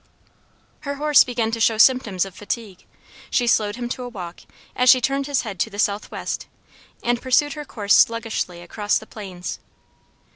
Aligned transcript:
Her 0.79 0.95
horse 0.95 1.23
began 1.23 1.51
to 1.51 1.59
show 1.59 1.77
symptoms 1.77 2.25
of 2.25 2.33
fatigue. 2.33 2.85
She 3.29 3.45
slowed 3.45 3.75
him 3.75 3.87
to 3.89 4.01
a 4.01 4.09
walk 4.09 4.39
as 4.75 4.89
she 4.89 4.99
turned 4.99 5.27
his 5.27 5.43
head 5.43 5.59
to 5.59 5.69
the 5.69 5.77
southwest, 5.77 6.47
and 7.03 7.21
pursued 7.21 7.53
her 7.53 7.65
course 7.65 7.93
sluggishly 7.95 8.63
across 8.63 8.97
the 8.97 9.05
plains. 9.05 9.59